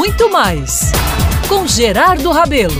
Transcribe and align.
muito 0.00 0.30
mais 0.30 0.92
com 1.46 1.66
Gerardo 1.66 2.30
Rabelo. 2.30 2.72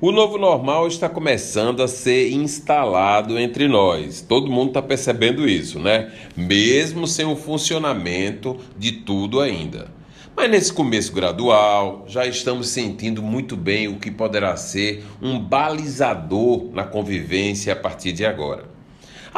O 0.00 0.10
novo 0.10 0.38
normal 0.38 0.88
está 0.88 1.06
começando 1.06 1.82
a 1.82 1.86
ser 1.86 2.32
instalado 2.32 3.38
entre 3.38 3.68
nós. 3.68 4.22
Todo 4.22 4.50
mundo 4.50 4.68
está 4.68 4.80
percebendo 4.80 5.46
isso, 5.46 5.78
né? 5.78 6.10
Mesmo 6.34 7.06
sem 7.06 7.26
o 7.26 7.36
funcionamento 7.36 8.56
de 8.74 8.92
tudo 8.92 9.38
ainda. 9.38 9.90
Mas 10.34 10.50
nesse 10.50 10.72
começo 10.72 11.12
gradual, 11.12 12.06
já 12.08 12.24
estamos 12.24 12.70
sentindo 12.70 13.22
muito 13.22 13.54
bem 13.54 13.86
o 13.86 13.98
que 13.98 14.10
poderá 14.10 14.56
ser 14.56 15.04
um 15.20 15.38
balizador 15.38 16.70
na 16.72 16.84
convivência 16.84 17.74
a 17.74 17.76
partir 17.76 18.12
de 18.12 18.24
agora. 18.24 18.77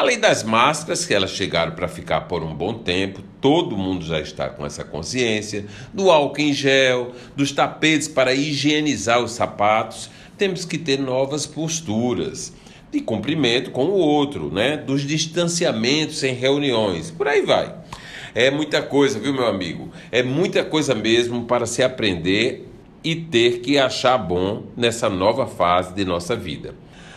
Além 0.00 0.18
das 0.18 0.42
máscaras, 0.42 1.04
que 1.04 1.12
elas 1.12 1.32
chegaram 1.32 1.72
para 1.72 1.86
ficar 1.86 2.22
por 2.22 2.42
um 2.42 2.54
bom 2.54 2.72
tempo, 2.72 3.20
todo 3.38 3.76
mundo 3.76 4.02
já 4.02 4.18
está 4.18 4.48
com 4.48 4.64
essa 4.64 4.82
consciência, 4.82 5.66
do 5.92 6.10
álcool 6.10 6.41
em 6.41 6.54
gel, 6.54 7.12
dos 7.36 7.52
tapetes 7.52 8.08
para 8.08 8.32
higienizar 8.32 9.22
os 9.22 9.32
sapatos, 9.32 10.08
temos 10.38 10.64
que 10.64 10.78
ter 10.78 10.98
novas 10.98 11.44
posturas 11.44 12.50
de 12.91 13.02
cumprimento 13.02 13.72
com 13.72 13.88
o 13.88 13.98
outro, 13.98 14.50
né? 14.50 14.78
Dos 14.78 15.02
distanciamentos 15.02 16.24
em 16.24 16.32
reuniões, 16.32 17.10
por 17.10 17.28
aí 17.28 17.42
vai. 17.42 17.74
É 18.34 18.50
muita 18.50 18.80
coisa, 18.80 19.19
viu, 19.19 19.34
meu 19.34 19.48
amigo? 19.48 19.91
É 20.10 20.22
muita 20.22 20.64
coisa 20.64 20.94
mesmo 20.94 21.44
para 21.44 21.66
se 21.66 21.82
aprender 21.82 22.66
e 23.05 23.14
ter 23.14 23.60
que 23.60 23.77
achar 23.77 24.16
bom 24.16 24.62
nessa 24.74 25.10
nova 25.10 25.46
fase 25.46 25.92
de 25.92 26.06
nossa 26.06 26.34
vida. 26.34 26.74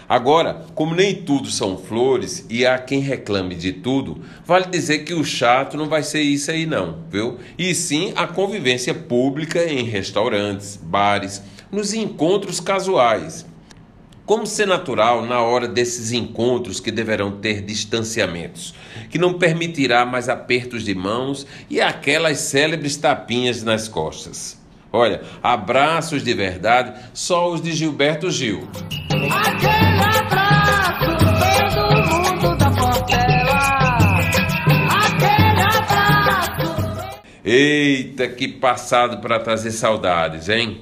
Agora, 0.08 0.66
como 0.76 0.96
nem 0.96 1.16
tudo 1.16 1.50
são 1.50 1.78
flores 1.78 2.46
e 2.50 2.66
há 2.66 2.78
quem 2.78 3.00
reclame 3.00 3.56
de 3.56 3.72
tudo, 3.72 4.22
vale 4.46 4.68
dizer 4.68 5.00
que 5.00 5.14
o 5.14 5.24
chato 5.24 5.78
não 5.78 5.88
vai 5.88 6.04
ser 6.04 6.22
isso 6.22 6.52
aí 6.52 6.66
não, 6.66 7.00
viu? 7.10 7.38
E 7.58 7.74
sim 7.74 8.14
a 8.16 8.28
convivência 8.28 8.94
pública 8.94 9.64
em 9.64 9.84
restaurantes, 9.84 10.78
bares, 10.82 11.42
nos 11.72 11.94
encontros 11.94 12.60
casuais. 12.60 13.46
Como 14.26 14.48
ser 14.48 14.68
natural 14.68 15.26
na 15.26 15.42
hora 15.42 15.68
desses 15.68 16.14
encontros 16.14 16.80
que 16.80 16.92
deverão 16.92 17.40
ter 17.40 17.62
distanciamentos, 17.62 18.74
que 19.10 19.18
não 19.18 19.34
permitirá 19.34 20.06
mais 20.06 20.30
apertos 20.30 20.86
de 20.86 20.96
mãos 20.96 21.46
e 21.70 21.82
aquelas 21.82 22.38
célebres 22.40 22.96
tapinhas 22.96 23.64
nas 23.64 23.90
costas. 23.90 24.58
Olha, 24.94 25.24
abraços 25.42 26.24
de 26.24 26.34
verdade, 26.34 26.94
só 27.14 27.52
os 27.52 27.62
de 27.62 27.74
Gilberto 27.74 28.30
Gil. 28.32 28.66
Eita, 37.56 38.28
que 38.28 38.48
passado 38.48 39.20
para 39.20 39.40
trazer 39.40 39.70
saudades, 39.70 40.50
hein? 40.50 40.80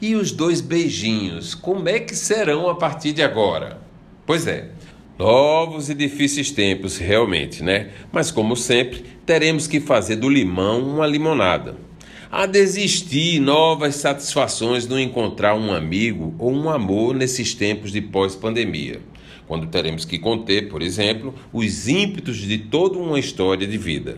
E 0.00 0.14
os 0.14 0.32
dois 0.32 0.62
beijinhos, 0.62 1.54
como 1.54 1.86
é 1.86 2.00
que 2.00 2.16
serão 2.16 2.66
a 2.70 2.74
partir 2.74 3.12
de 3.12 3.22
agora? 3.22 3.78
Pois 4.24 4.46
é, 4.46 4.70
novos 5.18 5.90
e 5.90 5.94
difíceis 5.94 6.50
tempos, 6.50 6.96
realmente, 6.96 7.62
né? 7.62 7.90
Mas 8.10 8.30
como 8.30 8.56
sempre, 8.56 9.04
teremos 9.26 9.66
que 9.66 9.80
fazer 9.80 10.16
do 10.16 10.30
limão 10.30 10.82
uma 10.82 11.06
limonada 11.06 11.76
a 12.30 12.46
desistir 12.46 13.38
novas 13.38 13.96
satisfações 13.96 14.88
no 14.88 14.98
encontrar 14.98 15.54
um 15.54 15.74
amigo 15.74 16.34
ou 16.38 16.50
um 16.50 16.70
amor 16.70 17.14
nesses 17.14 17.54
tempos 17.54 17.92
de 17.92 18.00
pós-pandemia, 18.00 19.02
quando 19.46 19.66
teremos 19.66 20.06
que 20.06 20.18
conter, 20.18 20.70
por 20.70 20.80
exemplo, 20.80 21.34
os 21.52 21.86
ímpetos 21.86 22.38
de 22.38 22.56
toda 22.56 22.98
uma 22.98 23.18
história 23.18 23.66
de 23.66 23.76
vida. 23.76 24.16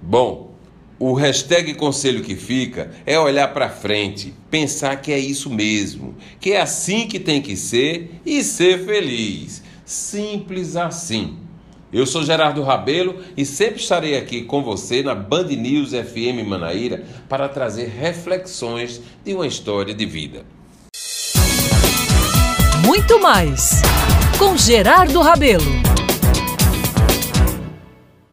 Bom, 0.00 0.56
o 0.98 1.12
hashtag 1.14 1.74
conselho 1.74 2.22
que 2.22 2.34
fica 2.34 2.90
é 3.06 3.18
olhar 3.18 3.48
para 3.48 3.68
frente, 3.68 4.34
pensar 4.50 4.96
que 4.96 5.12
é 5.12 5.18
isso 5.18 5.48
mesmo, 5.48 6.16
que 6.40 6.52
é 6.52 6.60
assim 6.60 7.06
que 7.06 7.20
tem 7.20 7.40
que 7.40 7.56
ser 7.56 8.20
e 8.26 8.42
ser 8.42 8.84
feliz. 8.84 9.62
Simples 9.84 10.76
assim. 10.76 11.36
Eu 11.90 12.04
sou 12.04 12.22
Gerardo 12.22 12.62
Rabelo 12.62 13.22
e 13.36 13.46
sempre 13.46 13.80
estarei 13.80 14.16
aqui 14.16 14.42
com 14.42 14.62
você 14.62 15.02
na 15.02 15.14
Band 15.14 15.44
News 15.44 15.92
FM 15.92 16.46
Manaíra 16.46 17.04
para 17.28 17.48
trazer 17.48 17.88
reflexões 17.88 19.00
de 19.24 19.32
uma 19.32 19.46
história 19.46 19.94
de 19.94 20.04
vida. 20.04 20.44
Muito 22.84 23.20
mais 23.20 23.80
com 24.38 24.56
Gerardo 24.56 25.20
Rabelo. 25.20 25.87